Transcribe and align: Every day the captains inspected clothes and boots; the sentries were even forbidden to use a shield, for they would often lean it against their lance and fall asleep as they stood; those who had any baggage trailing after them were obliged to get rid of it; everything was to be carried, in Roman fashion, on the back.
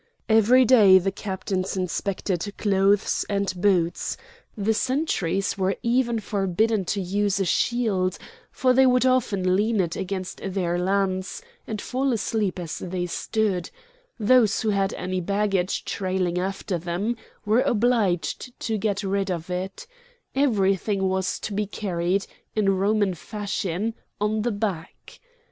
Every 0.27 0.65
day 0.65 0.97
the 0.97 1.11
captains 1.11 1.77
inspected 1.77 2.57
clothes 2.57 3.23
and 3.29 3.53
boots; 3.55 4.17
the 4.57 4.73
sentries 4.73 5.59
were 5.59 5.75
even 5.83 6.17
forbidden 6.19 6.85
to 6.85 6.99
use 6.99 7.39
a 7.39 7.45
shield, 7.45 8.17
for 8.51 8.73
they 8.73 8.87
would 8.87 9.05
often 9.05 9.55
lean 9.55 9.79
it 9.79 9.95
against 9.95 10.41
their 10.43 10.79
lance 10.79 11.43
and 11.67 11.79
fall 11.79 12.11
asleep 12.13 12.57
as 12.57 12.79
they 12.79 13.05
stood; 13.05 13.69
those 14.19 14.61
who 14.61 14.69
had 14.69 14.91
any 14.95 15.21
baggage 15.21 15.85
trailing 15.85 16.39
after 16.39 16.79
them 16.79 17.15
were 17.45 17.61
obliged 17.61 18.59
to 18.61 18.79
get 18.79 19.03
rid 19.03 19.29
of 19.29 19.51
it; 19.51 19.85
everything 20.33 21.09
was 21.09 21.37
to 21.41 21.53
be 21.53 21.67
carried, 21.67 22.25
in 22.55 22.75
Roman 22.75 23.13
fashion, 23.13 23.93
on 24.19 24.41
the 24.41 24.51
back. 24.51 25.19